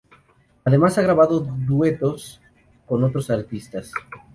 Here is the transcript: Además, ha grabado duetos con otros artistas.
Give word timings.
Además, 0.65 0.97
ha 0.97 1.03
grabado 1.03 1.41
duetos 1.41 2.41
con 2.87 3.03
otros 3.03 3.29
artistas. 3.29 3.91